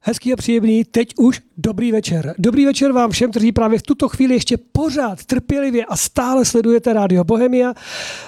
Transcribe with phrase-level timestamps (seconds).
[0.00, 2.34] Hezký a příjemný, teď už dobrý večer.
[2.38, 6.92] Dobrý večer vám všem, kteří právě v tuto chvíli ještě pořád trpělivě a stále sledujete
[6.92, 7.74] Rádio Bohemia.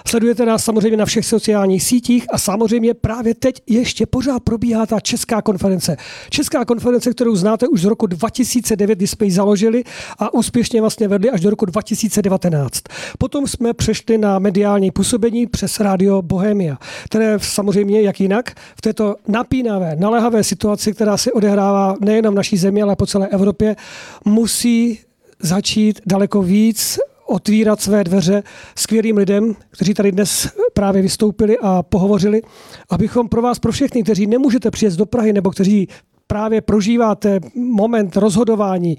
[0.07, 5.01] Sledujete nás samozřejmě na všech sociálních sítích a samozřejmě právě teď ještě pořád probíhá ta
[5.01, 5.97] česká konference.
[6.31, 9.85] Česká konference, kterou znáte už z roku 2009, kdy jsme ji založili
[10.19, 12.83] a úspěšně vlastně vedli až do roku 2019.
[13.19, 19.17] Potom jsme přešli na mediální působení přes Rádio Bohemia, které samozřejmě, jak jinak, v této
[19.29, 23.77] napínavé, naléhavé situaci, která se odehrává nejenom v naší zemi, ale po celé Evropě,
[24.25, 25.01] musí
[25.41, 28.43] začít daleko víc otvírat své dveře
[28.77, 32.43] skvělým lidem, kteří tady dnes právě vystoupili a pohovořili,
[32.91, 35.89] abychom pro vás, pro všechny, kteří nemůžete přijet do Prahy nebo kteří
[36.31, 38.99] právě prožíváte moment rozhodování,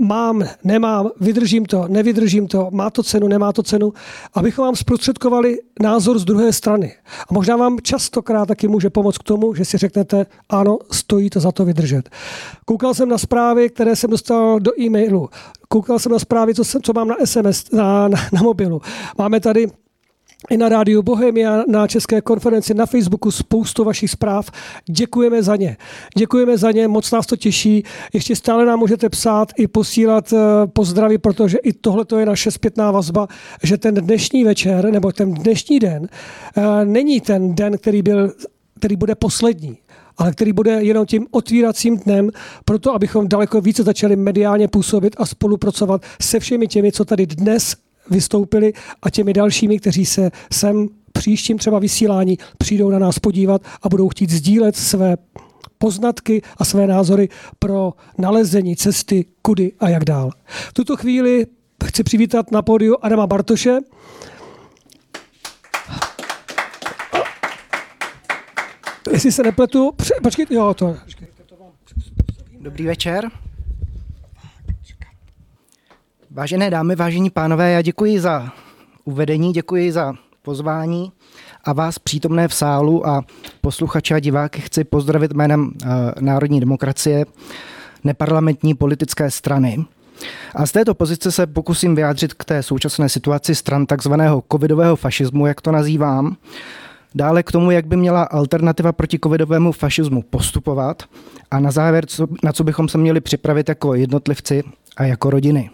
[0.00, 3.92] mám, nemám, vydržím to, nevydržím to, má to cenu, nemá to cenu,
[4.34, 6.94] abychom vám zprostředkovali názor z druhé strany.
[7.28, 11.40] A možná vám častokrát taky může pomoct k tomu, že si řeknete, ano, stojí to
[11.40, 12.10] za to vydržet.
[12.64, 15.28] Koukal jsem na zprávy, které jsem dostal do e-mailu.
[15.68, 18.80] Koukal jsem na zprávy, co, jsem, co mám na SMS, na, na, na mobilu.
[19.18, 19.66] Máme tady
[20.50, 24.50] i na rádiu Bohemia, na České konferenci, na Facebooku spoustu vašich zpráv.
[24.86, 25.76] Děkujeme za ně.
[26.16, 27.84] Děkujeme za ně, moc nás to těší.
[28.12, 32.90] Ještě stále nám můžete psát i posílat eh, pozdravy, protože i tohle je naše zpětná
[32.90, 33.28] vazba,
[33.62, 36.08] že ten dnešní večer nebo ten dnešní den
[36.56, 38.32] eh, není ten den, který, byl,
[38.78, 39.78] který bude poslední
[40.18, 42.30] ale který bude jenom tím otvíracím dnem,
[42.64, 47.76] proto abychom daleko více začali mediálně působit a spolupracovat se všemi těmi, co tady dnes
[48.12, 53.88] vystoupili a těmi dalšími, kteří se sem příštím třeba vysílání přijdou na nás podívat a
[53.88, 55.16] budou chtít sdílet své
[55.78, 60.30] poznatky a své názory pro nalezení cesty, kudy a jak dál.
[60.46, 61.46] V tuto chvíli
[61.84, 63.78] chci přivítat na pódiu Adama Bartoše.
[69.12, 70.96] Jestli se nepletu, počkejte, jo, to.
[72.60, 73.30] Dobrý večer.
[76.34, 78.52] Vážené dámy, vážení pánové, já děkuji za
[79.04, 81.12] uvedení, děkuji za pozvání
[81.64, 83.24] a vás přítomné v sálu a
[83.60, 85.90] posluchače a diváky chci pozdravit jménem uh,
[86.20, 87.26] Národní demokracie,
[88.04, 89.84] neparlamentní politické strany.
[90.54, 95.46] A z této pozice se pokusím vyjádřit k té současné situaci stran takzvaného covidového fašismu,
[95.46, 96.36] jak to nazývám.
[97.14, 101.02] Dále k tomu, jak by měla alternativa proti covidovému fašismu postupovat
[101.50, 102.06] a na závěr,
[102.44, 104.62] na co bychom se měli připravit jako jednotlivci
[104.96, 105.70] a jako rodiny.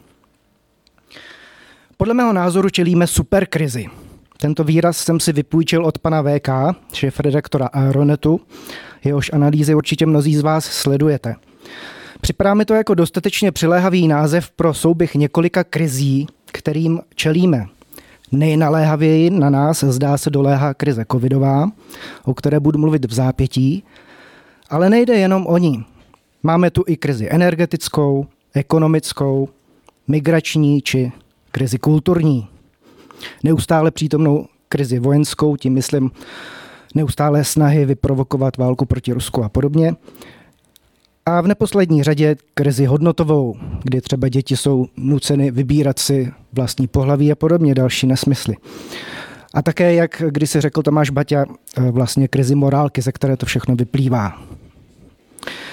[2.01, 3.87] Podle mého názoru čelíme superkrizi.
[4.41, 6.49] Tento výraz jsem si vypůjčil od pana VK,
[6.93, 8.41] šéf-redaktora Aeronetu,
[9.05, 11.35] jehož analýzy určitě mnozí z vás sledujete.
[12.21, 17.67] Připadá mi to jako dostatečně přiléhavý název pro souběh několika krizí, kterým čelíme.
[18.33, 21.71] Nejnaléhavěji na nás zdá se doléhá krize covidová,
[22.25, 23.85] o které budu mluvit v zápětí,
[24.71, 25.85] ale nejde jenom o ní.
[26.43, 29.49] Máme tu i krizi energetickou, ekonomickou,
[30.09, 31.13] migrační či
[31.51, 32.49] krizi kulturní,
[33.45, 36.11] neustále přítomnou krizi vojenskou, tím myslím
[36.95, 39.95] neustále snahy vyprovokovat válku proti Rusku a podobně.
[41.27, 47.33] A v neposlední řadě krizi hodnotovou, kdy třeba děti jsou nuceny vybírat si vlastní pohlaví
[47.33, 48.57] a podobně další nesmysly.
[49.55, 51.45] A také, jak když si řekl Tomáš Baťa,
[51.77, 54.43] eh, vlastně krizi morálky, ze které to všechno vyplývá.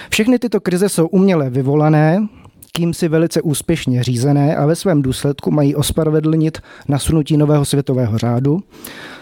[0.09, 2.28] Všechny tyto krize jsou uměle vyvolané,
[2.75, 8.59] kým si velice úspěšně řízené a ve svém důsledku mají ospravedlnit nasunutí nového světového řádu.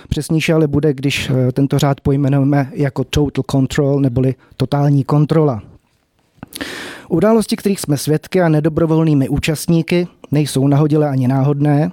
[0.10, 5.62] Přesnější ale bude, když eh, tento řád pojmenujeme jako total control neboli totální kontrola.
[7.10, 11.92] Události, kterých jsme svědky a nedobrovolnými účastníky, nejsou nahodile ani náhodné,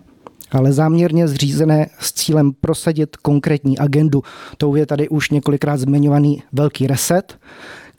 [0.53, 4.23] ale záměrně zřízené s cílem prosadit konkrétní agendu.
[4.57, 7.39] Tou je tady už několikrát zmiňovaný velký reset,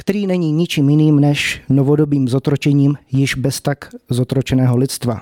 [0.01, 5.21] který není ničím jiným než novodobým zotročením již bez tak zotročeného lidstva.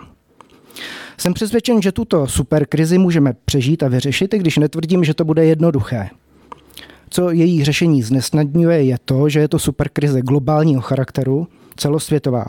[1.17, 5.45] Jsem přesvědčen, že tuto superkrizi můžeme přežít a vyřešit, i když netvrdím, že to bude
[5.45, 6.09] jednoduché.
[7.09, 12.45] Co její řešení znesnadňuje, je to, že je to superkrize globálního charakteru, celosvětová.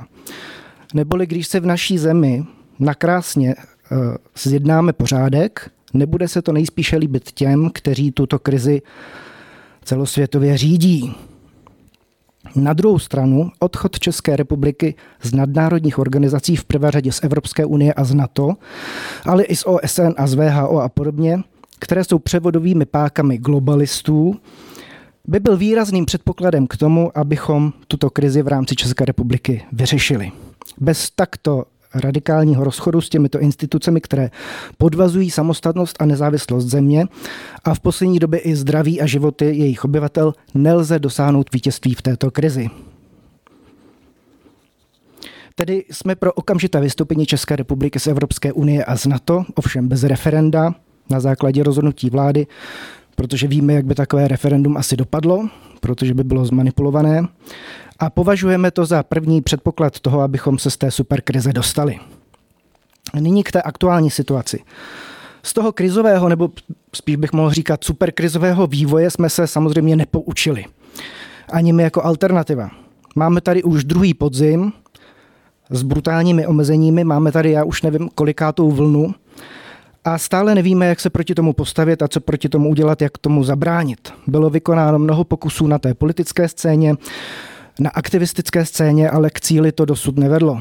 [0.94, 2.44] Neboli když se v naší zemi
[2.78, 3.98] nakrásně uh,
[4.38, 8.82] zjednáme pořádek, nebude se to nejspíše líbit těm, kteří tuto krizi
[9.84, 11.14] celosvětově řídí.
[12.56, 17.94] Na druhou stranu odchod České republiky z nadnárodních organizací v prvé řadě z Evropské unie
[17.94, 18.54] a z NATO,
[19.26, 21.40] ale i z OSN a z VHO a podobně,
[21.78, 24.36] které jsou převodovými pákami globalistů,
[25.28, 30.32] by byl výrazným předpokladem k tomu, abychom tuto krizi v rámci České republiky vyřešili.
[30.80, 31.64] Bez takto
[31.94, 34.30] radikálního rozchodu s těmito institucemi, které
[34.78, 37.06] podvazují samostatnost a nezávislost země
[37.64, 42.30] a v poslední době i zdraví a životy jejich obyvatel, nelze dosáhnout vítězství v této
[42.30, 42.70] krizi.
[45.54, 50.02] Tedy jsme pro okamžité vystoupení České republiky z Evropské unie a z NATO, ovšem bez
[50.02, 50.74] referenda,
[51.10, 52.46] na základě rozhodnutí vlády,
[53.16, 55.48] protože víme, jak by takové referendum asi dopadlo,
[55.80, 57.28] protože by bylo zmanipulované.
[57.98, 61.98] A považujeme to za první předpoklad toho, abychom se z té superkrize dostali.
[63.20, 64.60] Nyní k té aktuální situaci.
[65.42, 66.50] Z toho krizového, nebo
[66.94, 70.64] spíš bych mohl říkat superkrizového vývoje jsme se samozřejmě nepoučili.
[71.52, 72.70] Ani my jako alternativa.
[73.16, 74.72] Máme tady už druhý podzim
[75.70, 79.14] s brutálními omezeními, máme tady, já už nevím, kolikátou vlnu
[80.04, 83.44] a stále nevíme, jak se proti tomu postavit a co proti tomu udělat, jak tomu
[83.44, 84.12] zabránit.
[84.26, 86.94] Bylo vykonáno mnoho pokusů na té politické scéně,
[87.80, 90.60] na aktivistické scéně, ale k cíli to dosud nevedlo.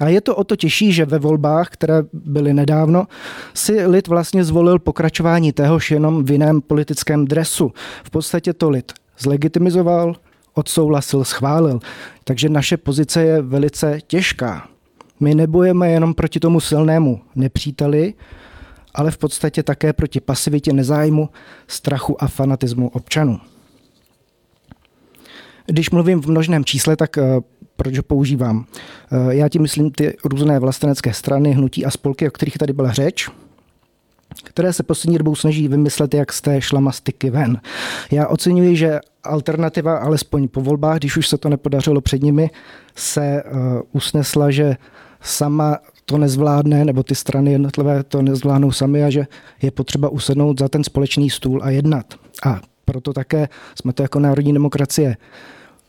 [0.00, 3.06] A je to o to těžší, že ve volbách, které byly nedávno,
[3.54, 7.72] si lid vlastně zvolil pokračování téhož jenom v jiném politickém dresu.
[8.04, 10.16] V podstatě to lid zlegitimizoval,
[10.54, 11.80] odsouhlasil, schválil.
[12.24, 14.68] Takže naše pozice je velice těžká.
[15.20, 18.14] My nebojeme jenom proti tomu silnému nepříteli,
[18.94, 21.28] ale v podstatě také proti pasivitě, nezájmu,
[21.66, 23.40] strachu a fanatismu občanů.
[25.66, 27.40] Když mluvím v množném čísle, tak uh,
[27.76, 28.56] proč ho používám?
[28.56, 32.92] Uh, já tím myslím ty různé vlastenecké strany, hnutí a spolky, o kterých tady byla
[32.92, 33.28] řeč,
[34.44, 37.60] které se poslední dobou snaží vymyslet, jak z té šlamastiky ven.
[38.10, 42.50] Já oceňuji, že alternativa, alespoň po volbách, když už se to nepodařilo před nimi,
[42.96, 44.76] se uh, usnesla, že
[45.20, 49.26] sama to nezvládne, nebo ty strany jednotlivé to nezvládnou sami a že
[49.62, 52.14] je potřeba usednout za ten společný stůl a jednat.
[52.46, 55.16] A proto také jsme to jako národní demokracie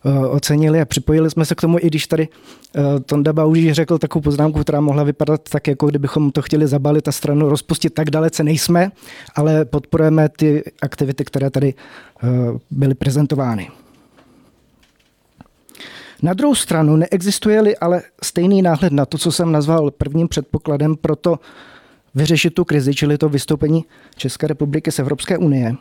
[0.06, 2.27] eh, ocenili a připojili jsme se k tomu, i když tady
[2.75, 7.07] eh, Tonda Bauží řekl takovou poznámku, která mohla vypadat tak, jako kdybychom to chtěli zabalit
[7.07, 8.91] a stranu rozpustit, tak dalece nejsme,
[9.35, 11.73] ale podporujeme ty aktivity, které tady
[12.23, 12.27] eh,
[12.71, 13.69] byly prezentovány.
[16.21, 21.15] Na druhou stranu neexistuje-li ale stejný náhled na to, co jsem nazval prvním předpokladem pro
[21.15, 21.39] to
[22.15, 23.85] vyřešit tu krizi, čili to vystoupení
[24.15, 25.75] České republiky z Evropské unie,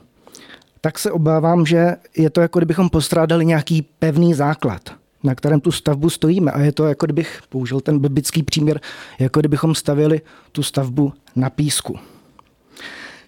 [0.81, 4.90] tak se obávám, že je to jako kdybychom postrádali nějaký pevný základ,
[5.22, 6.52] na kterém tu stavbu stojíme.
[6.52, 8.80] A je to jako kdybych použil ten biblický příměr,
[9.19, 10.20] jako kdybychom stavili
[10.52, 11.98] tu stavbu na písku.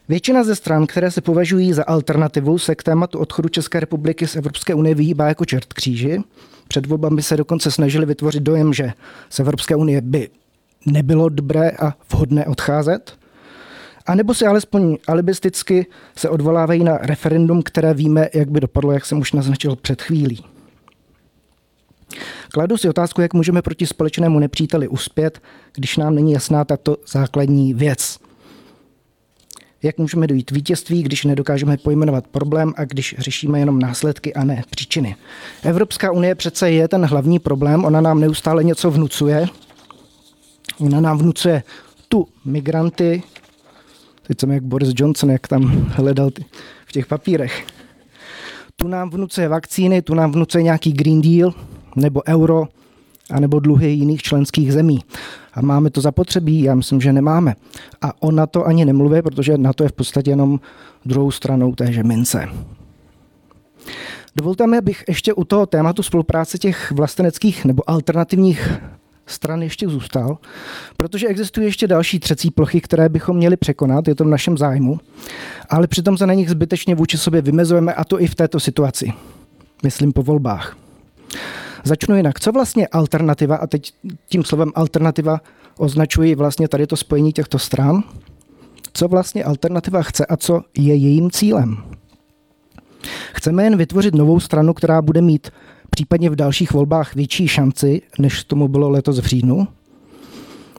[0.08, 4.37] Většina ze stran, které se považují za alternativu, se k tématu odchodu České republiky z
[4.37, 6.20] Evropské unie vyhýbá jako čert kříži.
[6.69, 8.93] Před volbami se dokonce snažili vytvořit dojem, že
[9.31, 10.29] z Evropské unie by
[10.87, 13.19] nebylo dobré a vhodné odcházet.
[14.06, 15.87] A nebo si alespoň alibisticky
[16.17, 20.44] se odvolávají na referendum, které víme, jak by dopadlo, jak jsem už naznačil před chvílí.
[22.50, 25.43] Kladu si otázku, jak můžeme proti společnému nepříteli uspět,
[25.75, 28.25] když nám není jasná tato základní věc.
[29.82, 34.62] Jak můžeme dojít vítězství, když nedokážeme pojmenovat problém a když řešíme jenom následky a ne
[34.70, 35.17] příčiny?
[35.62, 39.46] Evropská unie přece je ten hlavní problém, ona nám neustále něco vnucuje.
[40.78, 41.62] Ona nám vnucuje
[42.08, 43.23] tu migranty,
[44.26, 46.44] teď jsem jak Boris Johnson, jak tam hledal ty,
[46.87, 47.67] v těch papírech.
[48.76, 51.55] Tu nám vnucuje vakcíny, tu nám vnucuje nějaký Green Deal
[51.96, 52.69] nebo euro,
[53.31, 54.99] anebo dluhy jiných členských zemí.
[55.55, 56.62] A máme to zapotřebí?
[56.62, 57.55] Já myslím, že nemáme.
[58.02, 60.61] A on na to ani nemluví, protože na to je v podstatě jenom
[61.05, 62.49] druhou stranou téže mince.
[64.37, 68.73] Dovolte mi, abych ještě u toho tématu spolupráce těch vlasteneckých nebo alternativních
[69.26, 70.38] stran ještě zůstal,
[70.97, 74.99] protože existují ještě další třecí plochy, které bychom měli překonat, je to v našem zájmu,
[75.68, 79.12] ale přitom se na nich zbytečně vůči sobě vymezujeme a to i v této situaci.
[79.83, 80.86] Myslím po volbách.
[81.87, 82.40] Začnu jinak.
[82.40, 83.93] Co vlastně alternativa, a teď
[84.28, 85.40] tím slovem alternativa
[85.78, 88.02] označuji vlastně tady to spojení těchto stran,
[88.93, 91.76] co vlastně alternativa chce a co je jejím cílem?
[93.33, 95.50] Chceme jen vytvořit novou stranu, která bude mít
[95.90, 99.69] případně v dalších volbách větší šanci, než tomu bylo letos v říjnu?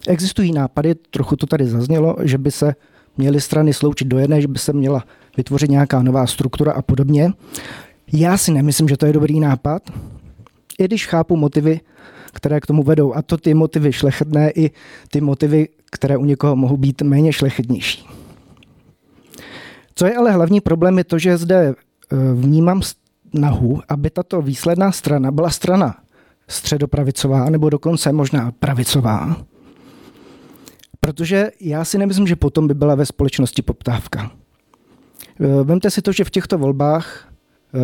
[0.07, 2.75] Existují nápady, trochu to tady zaznělo, že by se
[3.17, 5.03] měly strany sloučit do jedné, že by se měla
[5.37, 7.31] vytvořit nějaká nová struktura a podobně.
[8.13, 9.81] Já si nemyslím, že to je dobrý nápad,
[10.77, 11.79] i když chápu motivy,
[12.33, 13.13] které k tomu vedou.
[13.13, 14.71] A to ty motivy šlechetné i
[15.11, 18.07] ty motivy, které u někoho mohou být méně šlechetnější.
[19.95, 21.73] Co je ale hlavní problém, je to, že zde e,
[22.33, 22.81] vnímám
[23.35, 25.95] snahu, aby tato výsledná strana byla strana
[26.47, 29.45] středopravicová, nebo dokonce možná pravicová.
[30.99, 34.31] Protože já si nemyslím, že potom by byla ve společnosti poptávka.
[35.39, 37.27] E, vemte si to, že v těchto volbách
[37.73, 37.79] e,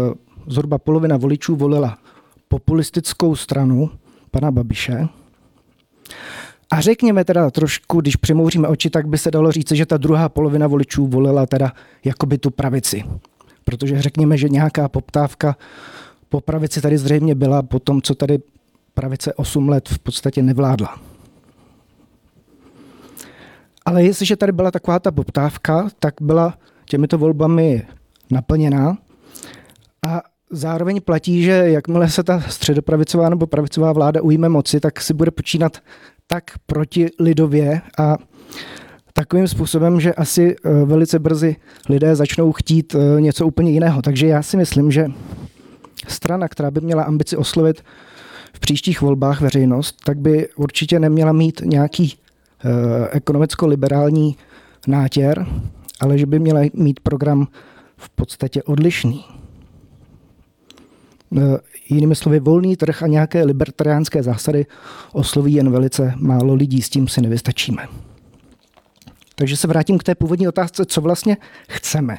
[0.48, 1.98] zhruba polovina voličů volila
[2.54, 3.90] populistickou stranu
[4.32, 5.08] pana Babiše.
[6.72, 10.30] A řekněme teda trošku, když přimouříme oči, tak by se dalo říct, že ta druhá
[10.30, 11.72] polovina voličů volila teda
[12.06, 13.04] jakoby tu pravici.
[13.64, 15.58] Protože řekněme, že nějaká poptávka
[16.30, 18.40] po pravici tady zřejmě byla po tom, co tady
[18.94, 21.00] pravice 8 let v podstatě nevládla.
[23.86, 27.88] Ale jestliže tady byla taková ta poptávka, tak byla těmito volbami
[28.32, 28.98] naplněná
[30.08, 35.14] a zároveň platí, že jakmile se ta středopravicová nebo pravicová vláda ujme moci, tak si
[35.14, 35.78] bude počínat
[36.28, 38.18] tak proti lidově a
[39.14, 41.56] takovým způsobem, že asi eh, velice brzy
[41.90, 44.02] lidé začnou chtít eh, něco úplně jiného.
[44.02, 45.08] Takže já si myslím, že
[46.08, 47.82] strana, která by měla ambici oslovit
[48.54, 54.38] v příštích volbách veřejnost, tak by určitě neměla mít nějaký eh, ekonomicko-liberální
[54.88, 55.46] nátěr,
[56.00, 57.48] ale že by měla mít program
[57.98, 59.43] v podstatě odlišný.
[61.90, 64.66] Jinými slovy, volný trh a nějaké libertariánské zásady
[65.14, 67.88] osloví jen velice málo lidí, s tím si nevystačíme.
[69.36, 71.38] Takže se vrátím k té původní otázce, co vlastně
[71.70, 72.18] chceme.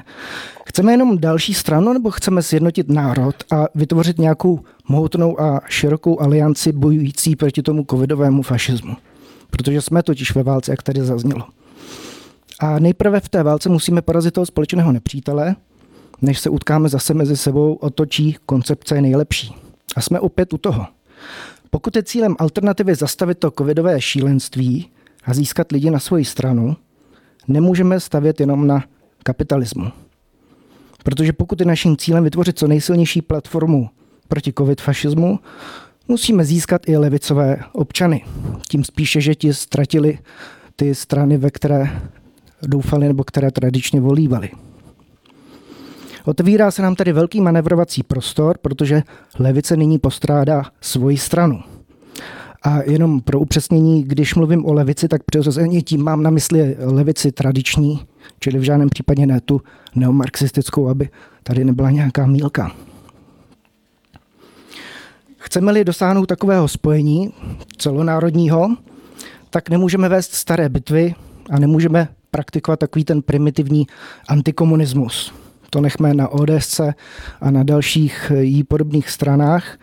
[0.67, 6.73] Chceme jenom další stranu, nebo chceme sjednotit národ a vytvořit nějakou mohutnou a širokou alianci
[6.73, 8.97] bojující proti tomu covidovému fašismu?
[9.51, 11.45] Protože jsme totiž ve válce, jak tady zaznělo.
[12.61, 15.57] A nejprve v té válce musíme porazit toho společného nepřítele,
[16.25, 19.55] než se utkáme zase mezi sebou, otočí koncepce nejlepší.
[19.97, 20.87] A jsme opět u toho.
[21.71, 24.91] Pokud je cílem alternativy zastavit to covidové šílenství
[25.25, 26.77] a získat lidi na svoji stranu,
[27.49, 28.85] nemůžeme stavět jenom na
[29.23, 29.91] kapitalismu.
[31.05, 33.89] Protože pokud je naším cílem vytvořit co nejsilnější platformu
[34.29, 35.39] proti covid fašismu,
[36.09, 38.25] musíme získat i levicové občany.
[38.69, 40.19] Tím spíše, že ti ztratili
[40.77, 42.01] ty strany, ve které
[42.63, 44.51] doufali nebo které tradičně volívali.
[46.25, 49.03] Otevírá se nám tady velký manevrovací prostor, protože
[49.39, 51.61] levice nyní postrádá svoji stranu.
[52.63, 57.33] A jenom pro upřesnění, když mluvím o levici, tak přirozeně tím mám na mysli levici
[57.33, 58.01] tradiční,
[58.41, 59.61] čili v žádném případě ne tu
[59.95, 61.09] neomarxistickou, aby
[61.43, 62.73] tady nebyla nějaká mílka.
[65.37, 67.33] Chceme-li dosáhnout takového spojení
[67.77, 68.77] celonárodního,
[69.51, 71.15] tak nemůžeme vést staré bitvy
[71.51, 73.87] a nemůžeme praktikovat takový ten primitivní
[74.29, 75.44] antikomunismus.
[75.75, 76.81] To nechme na ODS
[77.41, 79.79] a na dalších jí podobných stranách.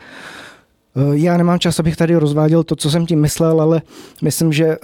[0.96, 3.82] Eh, já nemám čas, abych tady rozváděl to, co jsem tím myslel, ale
[4.22, 4.78] myslím, že eh,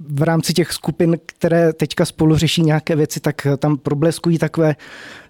[0.00, 4.76] v rámci těch skupin, které teďka spolu řeší nějaké věci, tak tam probleskují takové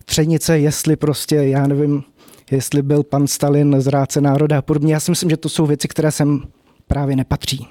[0.05, 2.03] třenice, jestli prostě, já nevím,
[2.51, 4.95] jestli byl pan Stalin zrádce národa a podobně.
[4.95, 6.43] Já si myslím, že to jsou věci, které sem
[6.87, 7.69] právě nepatří.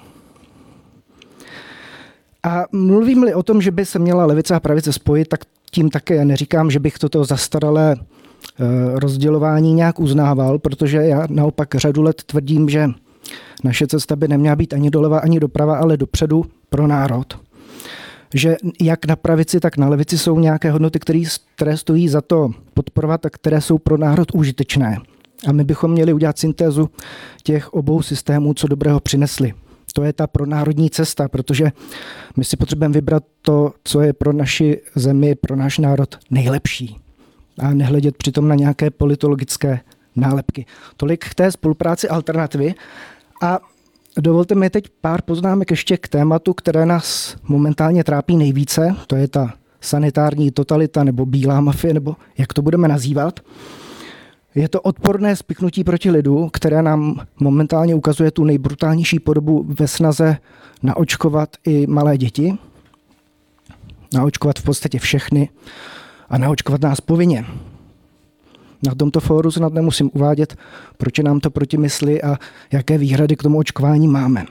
[2.42, 5.40] A mluvím-li o tom, že by se měla levice a pravice spojit, tak
[5.74, 7.96] tím také neříkám, že bych toto zastaralé
[8.60, 12.88] Eh, rozdělování nějak uznával, protože já naopak řadu let tvrdím, že
[13.64, 17.38] naše cesta by neměla být ani doleva, ani doprava, ale dopředu pro národ.
[18.34, 20.98] Že jak na pravici, tak na levici jsou nějaké hodnoty,
[21.56, 24.98] které stojí za to podporovat a které jsou pro národ užitečné.
[25.46, 26.90] A my bychom měli udělat syntézu
[27.42, 29.54] těch obou systémů, co dobrého přinesli.
[29.92, 31.72] To je ta pronárodní cesta, protože
[32.36, 36.96] my si potřebujeme vybrat to, co je pro naši zemi, pro náš národ nejlepší
[37.58, 39.80] a nehledět přitom na nějaké politologické
[40.16, 40.66] nálepky.
[40.96, 42.74] Tolik k té spolupráci alternativy
[43.42, 43.58] a
[44.20, 49.28] dovolte mi teď pár poznámek ještě k tématu, které nás momentálně trápí nejvíce, to je
[49.28, 53.40] ta sanitární totalita nebo bílá mafie, nebo jak to budeme nazývat.
[54.54, 60.36] Je to odporné spiknutí proti lidu, které nám momentálně ukazuje tu nejbrutálnější podobu ve snaze
[60.82, 62.58] naočkovat i malé děti,
[64.14, 65.48] naočkovat v podstatě všechny,
[66.28, 67.44] a naočkovat nás povinně.
[68.86, 70.56] Na tomto fóru snad nemusím uvádět,
[70.96, 72.36] proč nám to protimysly a
[72.72, 74.44] jaké výhrady k tomu očkování máme.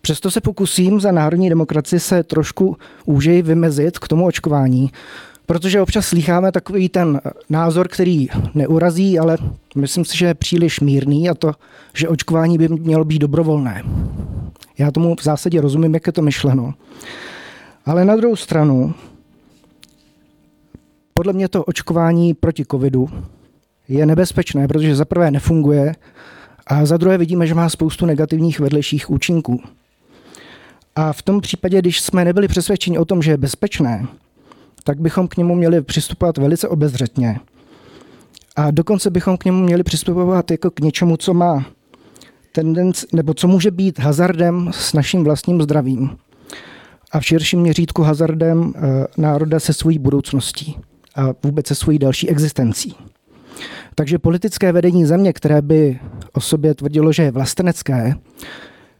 [0.00, 4.90] Přesto se pokusím za národní demokracii se trošku úžej vymezit k tomu očkování,
[5.46, 9.38] protože občas slycháme takový ten názor, který neurazí, ale
[9.76, 11.52] myslím si, že je příliš mírný a to,
[11.94, 13.82] že očkování by mělo být dobrovolné.
[14.78, 16.74] Já tomu v zásadě rozumím, jak je to myšleno.
[17.86, 18.94] Ale na druhou stranu
[21.14, 23.08] podle mě to očkování proti covidu
[23.88, 25.94] je nebezpečné, protože za prvé nefunguje
[26.66, 29.62] a za druhé vidíme, že má spoustu negativních vedlejších účinků.
[30.96, 34.06] A v tom případě, když jsme nebyli přesvědčeni o tom, že je bezpečné,
[34.86, 37.40] tak bychom k němu měli přistupovat velice obezřetně.
[38.56, 41.66] A dokonce bychom k němu měli přistupovat jako k něčemu, co má
[42.52, 46.10] tendenci, nebo co může být hazardem s naším vlastním zdravím.
[47.12, 48.80] A v širším měřítku hazardem e,
[49.16, 50.78] národa se svojí budoucností
[51.14, 52.94] a vůbec se svojí další existencí.
[53.94, 56.00] Takže politické vedení země, které by
[56.32, 58.14] o sobě tvrdilo, že je vlastenecké,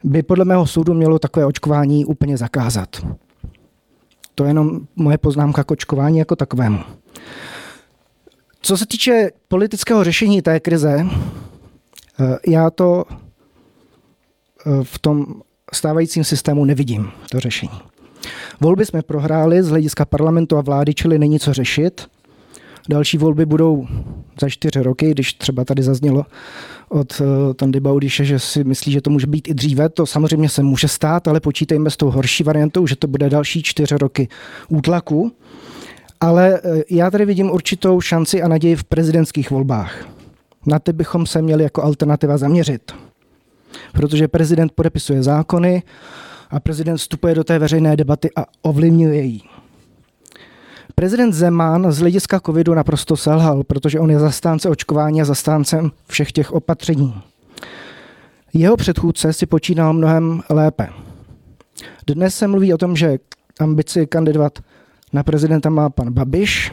[0.04, 2.88] by podle mého soudu mělo takové očkování úplně zakázat.
[4.38, 6.78] To je jenom moje poznámka k očkování jako takovému.
[8.60, 11.06] Co se týče politického řešení té krize,
[12.46, 13.04] Já to
[14.82, 15.26] v tom
[15.72, 17.80] stávajícím systému nevidím, to řešení.
[18.60, 22.06] Volby jsme prohráli z hlediska parlamentu a vlády, čili není co řešit.
[22.88, 23.86] Další volby budou
[24.40, 26.24] za čtyři roky, když třeba tady zaznělo
[26.88, 29.88] od eh, Tandy Baudiše, že si myslí, že to může být i dříve.
[29.88, 33.62] To samozřejmě se může stát, ale počítejme s tou horší variantou, že to bude další
[33.62, 34.28] čtyři roky
[34.68, 35.32] útlaku.
[36.20, 40.08] Ale eh, já tady vidím určitou šanci a naději v prezidentských volbách.
[40.66, 42.92] Na ty bychom se měli jako alternativa zaměřit.
[43.92, 45.82] Protože prezident podepisuje zákony
[46.50, 49.55] a prezident vstupuje do té veřejné debaty a ovlivňuje ji.
[50.98, 56.32] Prezident Zeman z hlediska covidu naprosto selhal, protože on je zastánce očkování a zastáncem všech
[56.32, 57.22] těch opatření.
[58.54, 60.88] Jeho předchůdce si počínal mnohem lépe.
[62.06, 63.18] Dnes se mluví o tom, že
[63.60, 64.58] ambici kandidovat
[65.12, 66.72] na prezidenta má pan Babiš.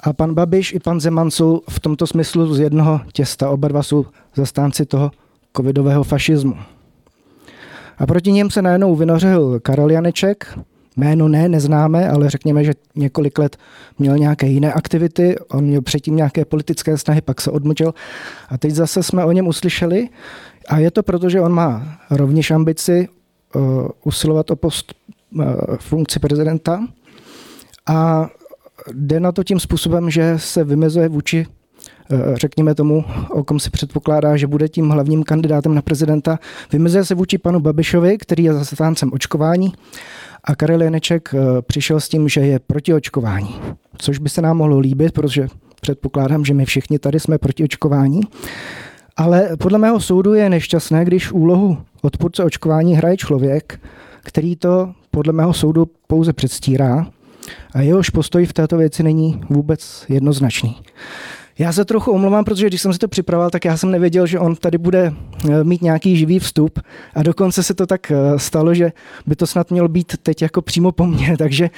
[0.00, 3.50] A pan Babiš i pan Zeman jsou v tomto smyslu z jednoho těsta.
[3.50, 5.10] Oba dva jsou zastánci toho
[5.56, 6.56] covidového fašismu.
[7.98, 10.58] A proti něm se najednou vynořil Karel Janeček,
[10.96, 13.56] jméno ne, neznáme, ale řekněme, že několik let
[13.98, 17.94] měl nějaké jiné aktivity, on měl předtím nějaké politické snahy, pak se odmlčel
[18.48, 20.08] a teď zase jsme o něm uslyšeli.
[20.68, 23.08] A je to proto, že on má rovněž ambici
[23.54, 24.94] uh, usilovat o post
[25.34, 25.44] uh,
[25.80, 26.86] funkci prezidenta.
[27.86, 28.28] A
[28.92, 31.46] jde na to tím způsobem, že se vymezuje vůči
[32.10, 36.38] Eh, řekněme tomu, o kom si předpokládá, že bude tím hlavním kandidátem na prezidenta.
[36.72, 39.72] Vymezuje se vůči panu Babišovi, který je zastáncem očkování
[40.46, 43.54] a Karel Janeček eh, přišel s tím, že je proti očkování,
[43.98, 45.48] což by se nám mohlo líbit, protože
[45.80, 48.20] předpokládám, že my všichni tady jsme proti očkování.
[49.16, 53.80] Ale podle mého soudu je nešťastné, když úlohu odpůrce očkování hraje člověk,
[54.20, 57.06] který to podle mého soudu pouze předstírá
[57.74, 60.76] a jehož postoj v této věci není vůbec jednoznačný.
[61.58, 64.38] Já se trochu omlouvám, protože když jsem si to připravoval, tak já jsem nevěděl, že
[64.38, 65.12] on tady bude
[65.50, 66.80] eh, mít nějaký živý vstup.
[67.14, 68.92] A dokonce se to tak eh, stalo, že
[69.26, 71.70] by to snad mělo být teď jako přímo po mně, takže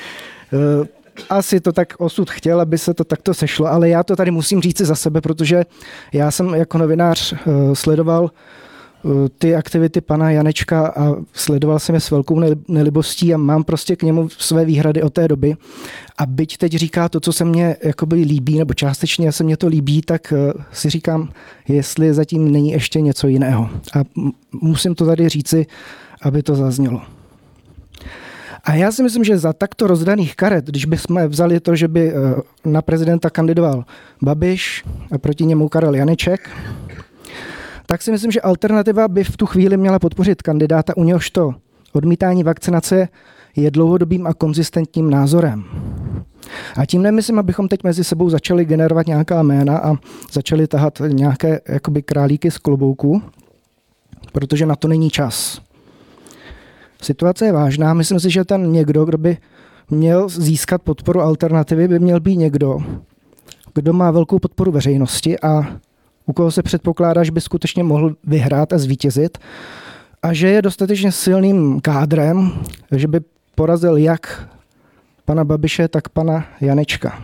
[0.53, 0.89] eh,
[1.31, 4.61] asi to tak osud chtěl, aby se to takto sešlo, ale já to tady musím
[4.61, 5.65] říct za sebe, protože
[6.13, 7.35] já jsem jako novinář
[7.73, 8.31] sledoval
[9.39, 14.03] ty aktivity pana Janečka a sledoval jsem je s velkou nelibostí a mám prostě k
[14.03, 15.57] němu své výhrady od té doby.
[16.19, 19.67] A byť teď říká to, co se mně jakoby líbí, nebo částečně se mně to
[19.67, 21.29] líbí, tak eh, si říkám,
[21.69, 23.71] jestli zatím není ještě něco jiného.
[23.95, 24.05] A
[24.53, 25.67] musím to tady říci,
[26.23, 27.03] aby to zaznělo.
[28.65, 32.13] A já si myslím, že za takto rozdaných karet, když bychom vzali to, že by
[32.13, 32.15] eh,
[32.65, 33.85] na prezidenta kandidoval
[34.23, 36.51] Babiš a proti němu Karel Janeček,
[37.91, 41.55] tak si myslím, že alternativa by v tu chvíli měla podpořit kandidáta, u něhož to
[41.93, 43.09] odmítání vakcinace
[43.57, 45.65] je dlouhodobým a konzistentním názorem.
[46.77, 49.97] A tím nemyslím, abychom teď mezi sebou začali generovat nějaká jména a
[50.33, 53.23] začali tahat nějaké jakoby králíky z klobouku,
[54.33, 55.61] protože na to není čas.
[57.03, 57.95] Situace je vážná.
[57.95, 59.37] Myslím si, že ten někdo, kdo by
[59.91, 62.79] měl získat podporu alternativy, by měl být někdo,
[63.75, 65.79] kdo má velkou podporu veřejnosti a
[66.29, 69.39] u koho se předpokládá, že by skutečně mohl vyhrát a zvítězit
[70.23, 72.53] a že je dostatečně silným kádrem,
[72.93, 73.21] že by
[73.55, 74.49] porazil jak
[75.25, 77.23] pana Babiše, tak pana Janečka.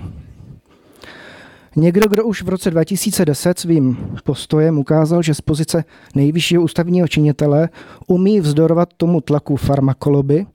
[1.77, 7.69] Někdo, kdo už v roce 2010 svým postojem ukázal, že z pozice nejvyššího ústavního činitele
[8.07, 10.47] umí vzdorovat tomu tlaku farmakoloby,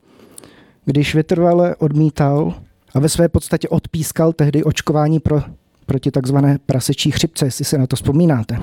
[0.86, 2.54] když vytrvale odmítal
[2.94, 5.42] a ve své podstatě odpískal tehdy očkování pro
[5.90, 8.60] proti takzvané prasečí chřipce, jestli se na to vzpomínáte.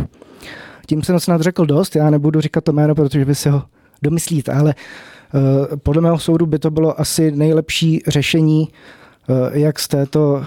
[0.87, 3.63] Tím jsem snad řekl dost, já nebudu říkat to jméno, protože vy si ho
[4.03, 9.89] domyslíte, ale uh, podle mého soudu by to bylo asi nejlepší řešení, uh, jak z
[9.89, 10.45] této uh,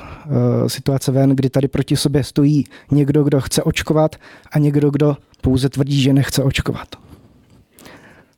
[0.68, 4.16] situace ven, kdy tady proti sobě stojí někdo, kdo chce očkovat
[4.52, 6.88] a někdo, kdo pouze tvrdí, že nechce očkovat.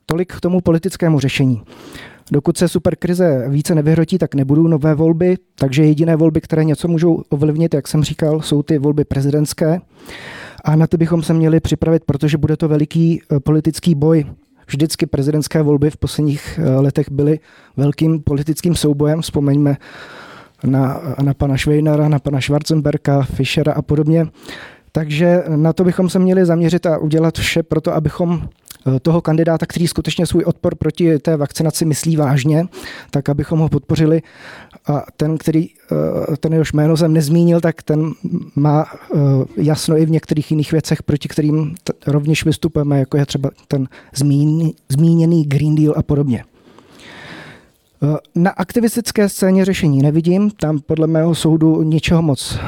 [0.05, 1.61] Tolik k tomu politickému řešení.
[2.31, 7.23] Dokud se superkrize více nevyhrotí, tak nebudou nové volby, takže jediné volby, které něco můžou
[7.29, 9.79] ovlivnit, jak jsem říkal, jsou ty volby prezidentské.
[10.63, 14.25] A na ty bychom se měli připravit, protože bude to veliký eh, politický boj.
[14.67, 17.39] Vždycky prezidentské volby v posledních eh, letech byly
[17.77, 19.21] velkým politickým soubojem.
[19.21, 19.77] Vzpomeňme
[20.63, 24.27] na, na pana Švejnara, na pana Schwarzenberka, Fischera a podobně.
[24.91, 28.70] Takže na to bychom se měli zaměřit a udělat vše pro to, abychom Eh,
[29.01, 32.65] toho kandidáta, který skutečně svůj odpor proti té vakcinaci myslí vážně,
[33.11, 34.21] tak abychom ho podpořili.
[34.87, 38.11] A ten, který, eh, ten jehož jméno jsem nezmínil, tak ten
[38.55, 39.17] má eh,
[39.57, 41.75] jasno i v některých jiných věcech, proti kterým
[42.07, 46.43] rovněž vystupujeme, jako je třeba ten zmíněný, zmíněný Green Deal a podobně.
[48.35, 52.59] Na aktivistické scéně řešení nevidím, tam podle mého soudu ničeho moc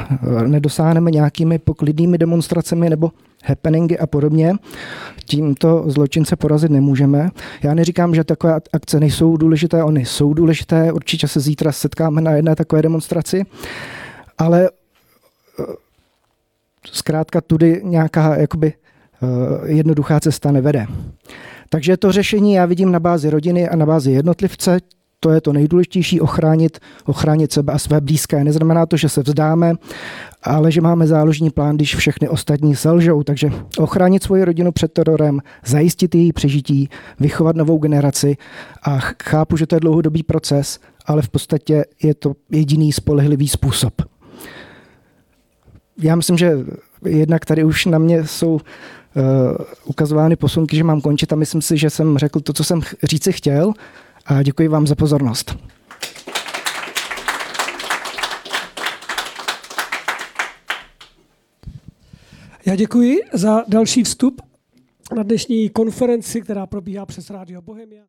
[0.46, 3.10] nedosáhneme nějakými poklidnými demonstracemi nebo
[3.44, 4.54] happeningy a podobně.
[5.24, 7.30] Tímto zločince porazit nemůžeme.
[7.62, 12.32] Já neříkám, že takové akce nejsou důležité, oni jsou důležité, určitě se zítra setkáme na
[12.32, 13.42] jedné takové demonstraci,
[14.38, 14.68] ale
[15.60, 15.62] eh,
[16.86, 20.86] zkrátka tudy nějaká jakoby eh, jednoduchá cesta nevede.
[21.68, 24.78] Takže to řešení já vidím na bázi rodiny a na bázi jednotlivce,
[25.24, 28.44] to je to nejdůležitější, ochránit, ochránit sebe a své blízké.
[28.44, 29.72] Neznamená to, že se vzdáme,
[30.42, 33.22] ale že máme záložní plán, když všechny ostatní selžou.
[33.22, 36.88] Takže ochránit svoji rodinu před terorem, zajistit její přežití,
[37.20, 38.36] vychovat novou generaci
[38.82, 43.92] a chápu, že to je dlouhodobý proces, ale v podstatě je to jediný spolehlivý způsob.
[45.98, 46.58] Já myslím, že
[47.04, 48.60] jednak tady už na mě jsou uh,
[49.84, 53.32] ukazovány posunky, že mám končit a myslím si, že jsem řekl to, co jsem říci
[53.32, 53.72] chtěl
[54.26, 55.56] a děkuji vám za pozornost.
[62.66, 64.42] Já děkuji za další vstup
[65.16, 68.02] na dnešní konferenci, která probíhá přes Rádio Bohemia.